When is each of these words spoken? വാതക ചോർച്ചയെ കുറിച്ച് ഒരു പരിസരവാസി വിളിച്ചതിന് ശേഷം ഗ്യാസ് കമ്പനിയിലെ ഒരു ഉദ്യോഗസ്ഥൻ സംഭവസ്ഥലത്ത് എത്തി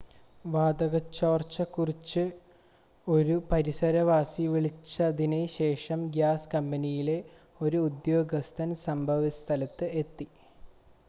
വാതക 0.45 0.93
ചോർച്ചയെ 1.09 1.65
കുറിച്ച് 1.73 2.23
ഒരു 3.07 3.35
പരിസരവാസി 3.51 4.45
വിളിച്ചതിന് 4.47 5.41
ശേഷം 5.57 6.01
ഗ്യാസ് 6.09 6.51
കമ്പനിയിലെ 6.55 7.19
ഒരു 7.61 7.81
ഉദ്യോഗസ്ഥൻ 7.89 8.71
സംഭവസ്ഥലത്ത് 8.87 9.89
എത്തി 10.01 10.27